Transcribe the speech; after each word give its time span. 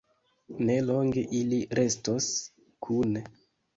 Ne 0.69 0.77
longe 0.87 1.23
ili 1.41 1.59
restos 1.81 2.31
kune. 2.89 3.23